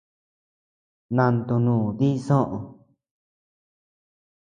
[1.15, 2.57] Nantonu dii soʼö.